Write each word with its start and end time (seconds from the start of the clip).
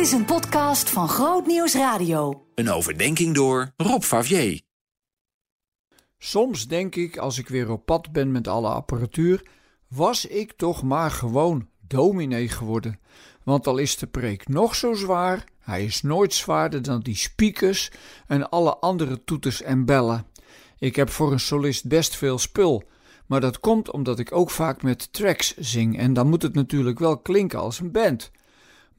Dit 0.00 0.08
is 0.08 0.14
een 0.14 0.24
podcast 0.24 0.90
van 0.90 1.08
Groot 1.08 1.46
Nieuws 1.46 1.74
Radio. 1.74 2.46
Een 2.54 2.70
overdenking 2.70 3.34
door 3.34 3.72
Rob 3.76 4.02
Favier. 4.02 4.60
Soms 6.18 6.66
denk 6.66 6.96
ik, 6.96 7.16
als 7.16 7.38
ik 7.38 7.48
weer 7.48 7.70
op 7.70 7.84
pad 7.84 8.12
ben 8.12 8.32
met 8.32 8.48
alle 8.48 8.68
apparatuur, 8.68 9.46
was 9.88 10.26
ik 10.26 10.52
toch 10.52 10.82
maar 10.82 11.10
gewoon 11.10 11.68
dominee 11.88 12.48
geworden. 12.48 13.00
Want 13.44 13.66
al 13.66 13.78
is 13.78 13.96
de 13.96 14.06
preek 14.06 14.48
nog 14.48 14.74
zo 14.74 14.94
zwaar, 14.94 15.44
hij 15.58 15.84
is 15.84 16.02
nooit 16.02 16.34
zwaarder 16.34 16.82
dan 16.82 17.00
die 17.00 17.16
speakers 17.16 17.90
en 18.26 18.50
alle 18.50 18.76
andere 18.76 19.24
toeters 19.24 19.62
en 19.62 19.84
bellen. 19.84 20.26
Ik 20.78 20.96
heb 20.96 21.10
voor 21.10 21.32
een 21.32 21.40
solist 21.40 21.88
best 21.88 22.16
veel 22.16 22.38
spul, 22.38 22.82
maar 23.26 23.40
dat 23.40 23.60
komt 23.60 23.90
omdat 23.90 24.18
ik 24.18 24.32
ook 24.32 24.50
vaak 24.50 24.82
met 24.82 25.12
tracks 25.12 25.56
zing 25.56 25.98
en 25.98 26.12
dan 26.12 26.28
moet 26.28 26.42
het 26.42 26.54
natuurlijk 26.54 26.98
wel 26.98 27.18
klinken 27.18 27.58
als 27.58 27.80
een 27.80 27.92
band. 27.92 28.30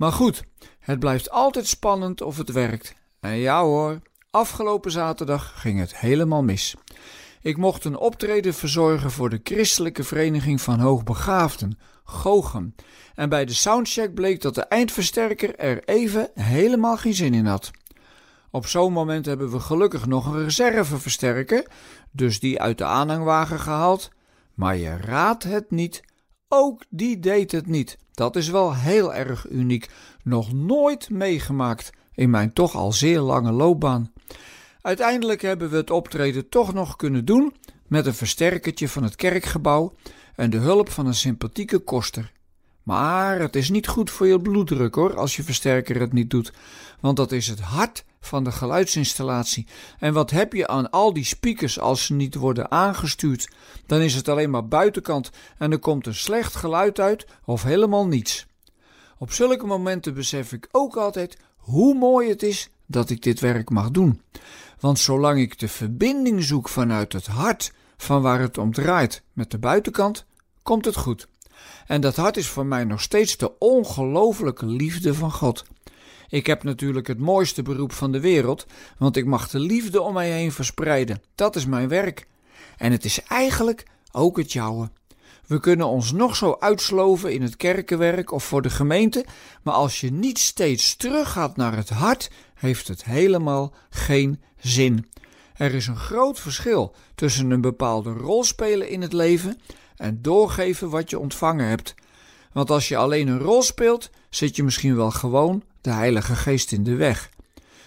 Maar 0.00 0.12
goed, 0.12 0.44
het 0.78 0.98
blijft 0.98 1.30
altijd 1.30 1.66
spannend 1.66 2.20
of 2.20 2.36
het 2.36 2.52
werkt. 2.52 2.94
En 3.20 3.36
ja 3.36 3.62
hoor, 3.62 4.00
afgelopen 4.30 4.90
zaterdag 4.90 5.60
ging 5.60 5.78
het 5.78 5.96
helemaal 5.96 6.42
mis. 6.42 6.74
Ik 7.40 7.56
mocht 7.56 7.84
een 7.84 7.96
optreden 7.96 8.54
verzorgen 8.54 9.10
voor 9.10 9.30
de 9.30 9.40
Christelijke 9.42 10.04
Vereniging 10.04 10.60
van 10.60 10.80
Hoogbegaafden, 10.80 11.78
Gochem. 12.04 12.74
En 13.14 13.28
bij 13.28 13.44
de 13.44 13.54
soundcheck 13.54 14.14
bleek 14.14 14.40
dat 14.40 14.54
de 14.54 14.64
eindversterker 14.64 15.56
er 15.56 15.84
even 15.84 16.30
helemaal 16.34 16.96
geen 16.96 17.14
zin 17.14 17.34
in 17.34 17.46
had. 17.46 17.70
Op 18.50 18.66
zo'n 18.66 18.92
moment 18.92 19.26
hebben 19.26 19.50
we 19.50 19.60
gelukkig 19.60 20.06
nog 20.06 20.26
een 20.26 20.44
reserveversterker, 20.44 21.66
dus 22.10 22.40
die 22.40 22.60
uit 22.60 22.78
de 22.78 22.84
aanhangwagen 22.84 23.60
gehaald. 23.60 24.10
Maar 24.54 24.76
je 24.76 24.96
raadt 24.96 25.44
het 25.44 25.70
niet, 25.70 26.02
ook 26.52 26.82
die 26.88 27.18
deed 27.18 27.52
het 27.52 27.66
niet. 27.66 27.98
Dat 28.12 28.36
is 28.36 28.48
wel 28.48 28.74
heel 28.74 29.14
erg 29.14 29.48
uniek, 29.50 29.90
nog 30.22 30.52
nooit 30.52 31.10
meegemaakt 31.10 31.90
in 32.14 32.30
mijn 32.30 32.52
toch 32.52 32.74
al 32.74 32.92
zeer 32.92 33.20
lange 33.20 33.52
loopbaan. 33.52 34.12
Uiteindelijk 34.82 35.42
hebben 35.42 35.70
we 35.70 35.76
het 35.76 35.90
optreden 35.90 36.48
toch 36.48 36.74
nog 36.74 36.96
kunnen 36.96 37.24
doen 37.24 37.54
met 37.86 38.06
een 38.06 38.14
versterkertje 38.14 38.88
van 38.88 39.02
het 39.02 39.16
kerkgebouw 39.16 39.92
en 40.34 40.50
de 40.50 40.56
hulp 40.56 40.90
van 40.90 41.06
een 41.06 41.14
sympathieke 41.14 41.78
koster. 41.78 42.32
Maar 42.82 43.40
het 43.40 43.56
is 43.56 43.70
niet 43.70 43.88
goed 43.88 44.10
voor 44.10 44.26
je 44.26 44.40
bloeddruk 44.40 44.94
hoor, 44.94 45.16
als 45.16 45.36
je 45.36 45.42
versterker 45.42 46.00
het 46.00 46.12
niet 46.12 46.30
doet, 46.30 46.52
want 47.00 47.16
dat 47.16 47.32
is 47.32 47.46
het 47.46 47.60
hart 47.60 48.04
van 48.20 48.44
de 48.44 48.52
geluidsinstallatie. 48.52 49.66
En 49.98 50.12
wat 50.12 50.30
heb 50.30 50.52
je 50.52 50.66
aan 50.66 50.90
al 50.90 51.12
die 51.12 51.24
speakers 51.24 51.80
als 51.80 52.04
ze 52.04 52.14
niet 52.14 52.34
worden 52.34 52.70
aangestuurd? 52.70 53.48
Dan 53.86 54.00
is 54.00 54.14
het 54.14 54.28
alleen 54.28 54.50
maar 54.50 54.68
buitenkant 54.68 55.30
en 55.58 55.72
er 55.72 55.78
komt 55.78 56.06
een 56.06 56.14
slecht 56.14 56.54
geluid 56.54 57.00
uit 57.00 57.26
of 57.44 57.62
helemaal 57.62 58.06
niets. 58.06 58.46
Op 59.18 59.32
zulke 59.32 59.66
momenten 59.66 60.14
besef 60.14 60.52
ik 60.52 60.68
ook 60.72 60.96
altijd 60.96 61.36
hoe 61.56 61.94
mooi 61.94 62.28
het 62.28 62.42
is 62.42 62.70
dat 62.86 63.10
ik 63.10 63.22
dit 63.22 63.40
werk 63.40 63.70
mag 63.70 63.90
doen. 63.90 64.22
Want 64.80 64.98
zolang 64.98 65.40
ik 65.40 65.58
de 65.58 65.68
verbinding 65.68 66.44
zoek 66.44 66.68
vanuit 66.68 67.12
het 67.12 67.26
hart 67.26 67.72
van 67.96 68.22
waar 68.22 68.40
het 68.40 68.58
om 68.58 68.72
draait 68.72 69.22
met 69.32 69.50
de 69.50 69.58
buitenkant, 69.58 70.24
komt 70.62 70.84
het 70.84 70.96
goed. 70.96 71.28
En 71.86 72.00
dat 72.00 72.16
hart 72.16 72.36
is 72.36 72.48
voor 72.48 72.66
mij 72.66 72.84
nog 72.84 73.00
steeds 73.00 73.36
de 73.36 73.58
ongelooflijke 73.58 74.66
liefde 74.66 75.14
van 75.14 75.32
God. 75.32 75.64
Ik 76.30 76.46
heb 76.46 76.62
natuurlijk 76.62 77.06
het 77.06 77.18
mooiste 77.18 77.62
beroep 77.62 77.92
van 77.92 78.12
de 78.12 78.20
wereld, 78.20 78.66
want 78.98 79.16
ik 79.16 79.26
mag 79.26 79.48
de 79.48 79.58
liefde 79.58 80.00
om 80.00 80.14
mij 80.14 80.30
heen 80.30 80.52
verspreiden. 80.52 81.22
Dat 81.34 81.56
is 81.56 81.66
mijn 81.66 81.88
werk. 81.88 82.26
En 82.76 82.92
het 82.92 83.04
is 83.04 83.22
eigenlijk 83.22 83.86
ook 84.12 84.36
het 84.36 84.52
jouwe. 84.52 84.90
We 85.46 85.60
kunnen 85.60 85.86
ons 85.86 86.12
nog 86.12 86.36
zo 86.36 86.56
uitsloven 86.58 87.32
in 87.32 87.42
het 87.42 87.56
kerkenwerk 87.56 88.32
of 88.32 88.44
voor 88.44 88.62
de 88.62 88.70
gemeente, 88.70 89.24
maar 89.62 89.74
als 89.74 90.00
je 90.00 90.12
niet 90.12 90.38
steeds 90.38 90.96
teruggaat 90.96 91.56
naar 91.56 91.76
het 91.76 91.88
hart, 91.88 92.30
heeft 92.54 92.88
het 92.88 93.04
helemaal 93.04 93.74
geen 93.88 94.40
zin. 94.58 95.06
Er 95.54 95.74
is 95.74 95.86
een 95.86 95.96
groot 95.96 96.40
verschil 96.40 96.94
tussen 97.14 97.50
een 97.50 97.60
bepaalde 97.60 98.12
rol 98.12 98.44
spelen 98.44 98.88
in 98.88 99.02
het 99.02 99.12
leven 99.12 99.60
en 99.96 100.22
doorgeven 100.22 100.90
wat 100.90 101.10
je 101.10 101.18
ontvangen 101.18 101.66
hebt. 101.66 101.94
Want 102.52 102.70
als 102.70 102.88
je 102.88 102.96
alleen 102.96 103.28
een 103.28 103.38
rol 103.38 103.62
speelt, 103.62 104.10
zit 104.28 104.56
je 104.56 104.62
misschien 104.62 104.96
wel 104.96 105.10
gewoon 105.10 105.62
de 105.80 105.90
Heilige 105.90 106.34
Geest 106.34 106.72
in 106.72 106.84
de 106.84 106.94
weg. 106.94 107.30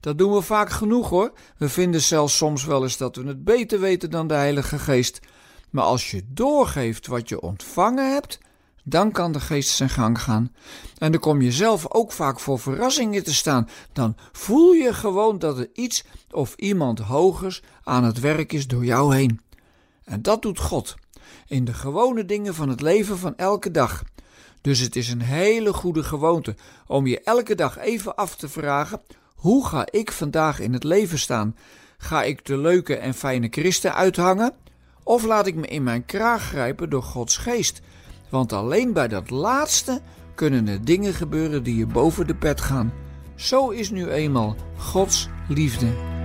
Dat 0.00 0.18
doen 0.18 0.32
we 0.32 0.40
vaak 0.40 0.70
genoeg 0.70 1.08
hoor. 1.08 1.32
We 1.56 1.68
vinden 1.68 2.00
zelfs 2.00 2.36
soms 2.36 2.64
wel 2.64 2.82
eens 2.82 2.96
dat 2.96 3.16
we 3.16 3.26
het 3.26 3.44
beter 3.44 3.80
weten 3.80 4.10
dan 4.10 4.26
de 4.26 4.34
Heilige 4.34 4.78
Geest. 4.78 5.20
Maar 5.70 5.84
als 5.84 6.10
je 6.10 6.22
doorgeeft 6.26 7.06
wat 7.06 7.28
je 7.28 7.40
ontvangen 7.40 8.12
hebt, 8.12 8.38
dan 8.88 9.12
kan 9.12 9.32
de 9.32 9.40
geest 9.40 9.70
zijn 9.70 9.88
gang 9.88 10.22
gaan. 10.22 10.52
En 10.98 11.12
dan 11.12 11.20
kom 11.20 11.40
je 11.40 11.52
zelf 11.52 11.92
ook 11.92 12.12
vaak 12.12 12.40
voor 12.40 12.58
verrassingen 12.58 13.24
te 13.24 13.34
staan. 13.34 13.68
Dan 13.92 14.16
voel 14.32 14.72
je 14.72 14.94
gewoon 14.94 15.38
dat 15.38 15.58
er 15.58 15.68
iets 15.72 16.04
of 16.30 16.54
iemand 16.54 16.98
hogers 16.98 17.62
aan 17.82 18.04
het 18.04 18.20
werk 18.20 18.52
is 18.52 18.66
door 18.66 18.84
jou 18.84 19.14
heen. 19.14 19.40
En 20.04 20.22
dat 20.22 20.42
doet 20.42 20.58
God 20.58 20.94
in 21.46 21.64
de 21.64 21.74
gewone 21.74 22.24
dingen 22.24 22.54
van 22.54 22.68
het 22.68 22.80
leven 22.80 23.18
van 23.18 23.36
elke 23.36 23.70
dag. 23.70 24.02
Dus 24.60 24.78
het 24.78 24.96
is 24.96 25.08
een 25.08 25.20
hele 25.20 25.72
goede 25.72 26.02
gewoonte 26.02 26.54
om 26.86 27.06
je 27.06 27.20
elke 27.20 27.54
dag 27.54 27.78
even 27.78 28.16
af 28.16 28.36
te 28.36 28.48
vragen: 28.48 29.00
hoe 29.34 29.66
ga 29.66 29.86
ik 29.90 30.12
vandaag 30.12 30.60
in 30.60 30.72
het 30.72 30.84
leven 30.84 31.18
staan? 31.18 31.56
Ga 31.98 32.22
ik 32.22 32.44
de 32.44 32.58
leuke 32.58 32.96
en 32.96 33.14
fijne 33.14 33.48
christen 33.50 33.94
uithangen? 33.94 34.52
Of 35.02 35.24
laat 35.24 35.46
ik 35.46 35.54
me 35.54 35.66
in 35.66 35.82
mijn 35.82 36.04
kraag 36.04 36.42
grijpen 36.42 36.90
door 36.90 37.02
Gods 37.02 37.36
geest? 37.36 37.80
Want 38.30 38.52
alleen 38.52 38.92
bij 38.92 39.08
dat 39.08 39.30
laatste 39.30 40.00
kunnen 40.34 40.68
er 40.68 40.84
dingen 40.84 41.14
gebeuren 41.14 41.62
die 41.62 41.76
je 41.76 41.86
boven 41.86 42.26
de 42.26 42.34
pet 42.34 42.60
gaan. 42.60 42.92
Zo 43.34 43.70
is 43.70 43.90
nu 43.90 44.08
eenmaal 44.08 44.56
Gods 44.76 45.28
liefde. 45.48 46.15